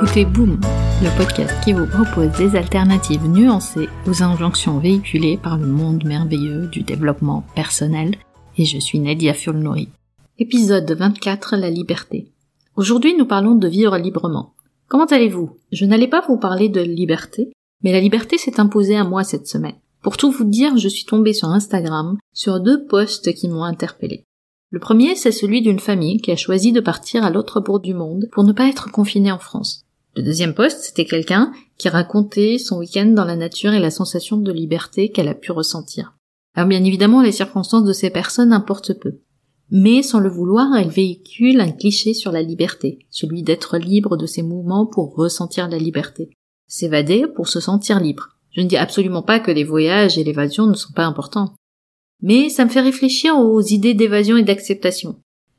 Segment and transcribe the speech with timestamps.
[0.00, 0.60] écoutez Boom,
[1.02, 6.68] le podcast qui vous propose des alternatives nuancées aux injonctions véhiculées par le monde merveilleux
[6.68, 8.14] du développement personnel.
[8.56, 9.88] Et je suis Nadia Fulnori.
[10.38, 12.30] Épisode 24, la liberté.
[12.76, 14.54] Aujourd'hui, nous parlons de vivre librement.
[14.86, 15.56] Comment allez-vous?
[15.72, 17.50] Je n'allais pas vous parler de liberté,
[17.82, 19.80] mais la liberté s'est imposée à moi cette semaine.
[20.00, 24.22] Pour tout vous dire, je suis tombée sur Instagram sur deux posts qui m'ont interpellée.
[24.70, 27.94] Le premier, c'est celui d'une famille qui a choisi de partir à l'autre bout du
[27.94, 29.86] monde pour ne pas être confinée en France.
[30.18, 34.36] Le deuxième poste, c'était quelqu'un qui racontait son week-end dans la nature et la sensation
[34.36, 36.16] de liberté qu'elle a pu ressentir.
[36.56, 39.20] Alors bien évidemment, les circonstances de ces personnes importent peu.
[39.70, 44.26] Mais sans le vouloir, elle véhicule un cliché sur la liberté, celui d'être libre de
[44.26, 46.30] ses mouvements pour ressentir la liberté.
[46.66, 48.30] S'évader pour se sentir libre.
[48.50, 51.54] Je ne dis absolument pas que les voyages et l'évasion ne sont pas importants.
[52.22, 55.14] Mais ça me fait réfléchir aux idées d'évasion et d'acceptation.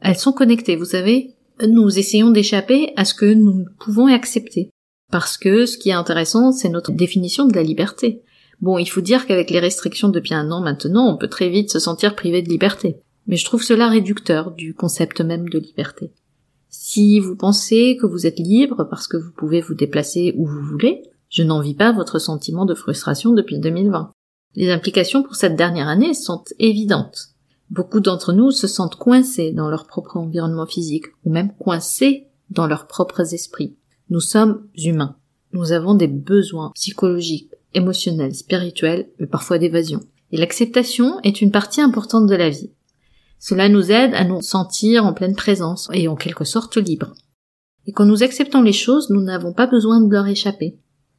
[0.00, 1.36] Elles sont connectées, vous savez.
[1.68, 4.70] Nous essayons d'échapper à ce que nous pouvons accepter.
[5.10, 8.22] Parce que ce qui est intéressant, c'est notre définition de la liberté.
[8.60, 11.70] Bon, il faut dire qu'avec les restrictions depuis un an maintenant, on peut très vite
[11.70, 12.96] se sentir privé de liberté.
[13.26, 16.12] Mais je trouve cela réducteur du concept même de liberté.
[16.68, 20.62] Si vous pensez que vous êtes libre parce que vous pouvez vous déplacer où vous
[20.62, 24.12] voulez, je n'envie pas votre sentiment de frustration depuis 2020.
[24.56, 27.30] Les implications pour cette dernière année sont évidentes.
[27.70, 32.66] Beaucoup d'entre nous se sentent coincés dans leur propre environnement physique, ou même coincés dans
[32.66, 33.76] leurs propres esprits.
[34.08, 35.16] Nous sommes humains.
[35.52, 40.00] Nous avons des besoins psychologiques, émotionnels, spirituels, mais parfois d'évasion.
[40.32, 42.70] Et l'acceptation est une partie importante de la vie.
[43.38, 47.14] Cela nous aide à nous sentir en pleine présence et en quelque sorte libres.
[47.86, 50.76] Et quand nous acceptons les choses, nous n'avons pas besoin de leur échapper.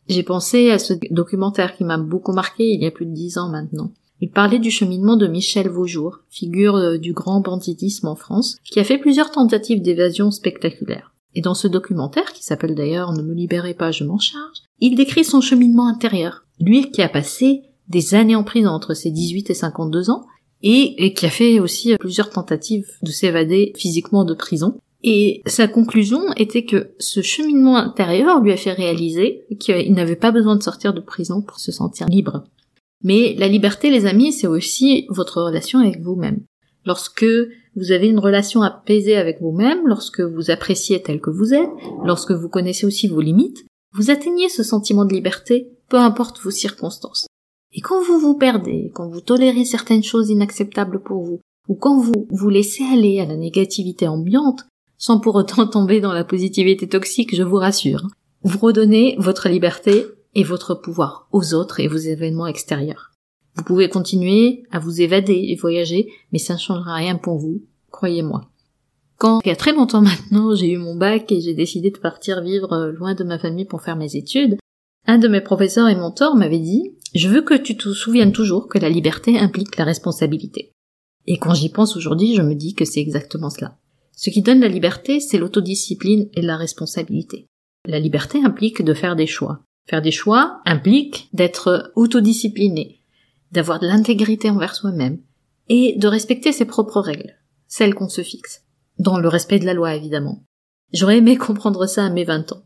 [0.08, 3.38] J'ai pensé à ce documentaire qui m'a beaucoup marqué il y a plus de dix
[3.38, 3.92] ans maintenant.
[4.22, 8.80] Il parlait du cheminement de Michel Vaujour, figure euh, du grand banditisme en France, qui
[8.80, 11.16] a fait plusieurs tentatives d'évasion spectaculaires.
[11.34, 14.96] Et dans ce documentaire, qui s'appelle d'ailleurs Ne me libérez pas, je m'en charge, il
[14.96, 16.46] décrit son cheminement intérieur.
[16.60, 20.28] Lui qui a passé des années en prison entre ses 18 et 52 ans,
[20.62, 25.68] et, et qui a fait aussi plusieurs tentatives de s'évader physiquement de prison, et sa
[25.68, 30.62] conclusion était que ce cheminement intérieur lui a fait réaliser qu'il n'avait pas besoin de
[30.62, 32.44] sortir de prison pour se sentir libre.
[33.03, 36.41] Mais la liberté, les amis, c'est aussi votre relation avec vous-même.
[36.85, 37.25] Lorsque
[37.75, 41.69] vous avez une relation apaisée avec vous-même, lorsque vous appréciez tel que vous êtes,
[42.03, 46.51] lorsque vous connaissez aussi vos limites, vous atteignez ce sentiment de liberté, peu importe vos
[46.51, 47.28] circonstances.
[47.73, 52.00] Et quand vous vous perdez, quand vous tolérez certaines choses inacceptables pour vous, ou quand
[52.00, 54.66] vous vous laissez aller à la négativité ambiante,
[54.97, 58.07] sans pour autant tomber dans la positivité toxique, je vous rassure.
[58.44, 63.12] Vous redonnez votre liberté et votre pouvoir aux autres et vos événements extérieurs.
[63.56, 67.64] Vous pouvez continuer à vous évader et voyager, mais ça ne changera rien pour vous,
[67.92, 68.50] croyez-moi.
[69.18, 72.00] Quand, il y a très longtemps maintenant, j'ai eu mon bac et j'ai décidé de
[72.00, 74.58] partir vivre euh, loin de ma famille pour faire mes études,
[75.08, 78.68] un de mes professeurs et mentors m'avait dit Je veux que tu te souviennes toujours
[78.68, 80.72] que la liberté implique la responsabilité.
[81.28, 83.78] Et quand j'y pense aujourd'hui, je me dis que c'est exactement cela.
[84.16, 87.48] Ce qui donne la liberté, c'est l'autodiscipline et la responsabilité.
[87.88, 89.62] La liberté implique de faire des choix.
[89.88, 93.00] Faire des choix implique d'être autodiscipliné,
[93.52, 95.19] d'avoir de l'intégrité envers soi-même,
[95.69, 97.36] et de respecter ses propres règles,
[97.68, 98.64] celles qu'on se fixe,
[99.00, 100.44] dans le respect de la loi évidemment.
[100.94, 102.64] J'aurais aimé comprendre ça à mes 20 ans.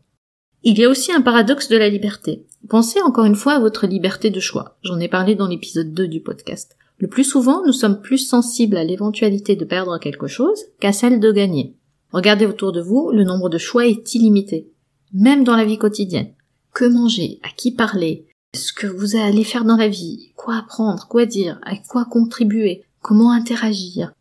[0.62, 2.44] Il y a aussi un paradoxe de la liberté.
[2.68, 4.78] Pensez encore une fois à votre liberté de choix.
[4.82, 6.76] J'en ai parlé dans l'épisode 2 du podcast.
[6.98, 11.20] Le plus souvent, nous sommes plus sensibles à l'éventualité de perdre quelque chose qu'à celle
[11.20, 11.76] de gagner.
[12.10, 14.72] Regardez autour de vous, le nombre de choix est illimité,
[15.12, 16.32] même dans la vie quotidienne.
[16.76, 21.08] Que manger, à qui parler, ce que vous allez faire dans la vie, quoi apprendre,
[21.08, 24.12] quoi dire, à quoi contribuer, comment interagir,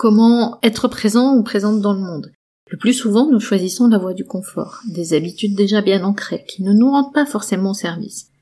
[0.00, 2.32] comment être présent ou présente dans le monde.
[2.68, 6.64] Le plus souvent, nous choisissons la voie du confort, des habitudes déjà bien ancrées, qui
[6.64, 8.32] ne nous rendent pas forcément service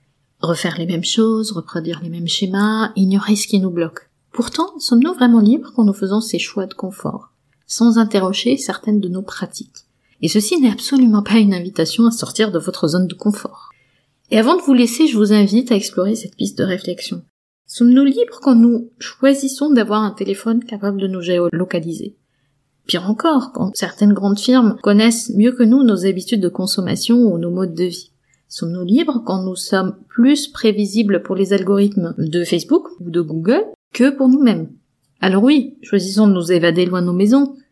[0.41, 4.09] refaire les mêmes choses, reproduire les mêmes schémas, ignorer ce qui nous bloque.
[4.33, 7.35] Pourtant, sommes-nous vraiment libres quand nous faisons ces choix de confort,
[7.67, 9.85] sans interroger certaines de nos pratiques?
[10.23, 13.71] Et ceci n'est absolument pas une invitation à sortir de votre zone de confort.
[14.31, 17.23] Et avant de vous laisser, je vous invite à explorer cette piste de réflexion.
[17.67, 22.17] Sommes-nous libres quand nous choisissons d'avoir un téléphone capable de nous géolocaliser?
[22.87, 27.39] Pire encore, quand certaines grandes firmes connaissent mieux que nous nos habitudes de consommation ou
[27.39, 28.11] nos modes de vie.
[28.49, 33.65] Sommes-nous libres quand nous sommes plus prévisibles pour les algorithmes de Facebook ou de Google
[33.95, 34.71] que pour nous-mêmes?
[35.21, 37.55] Alors oui, choisissons de nous évader loin de nos maisons.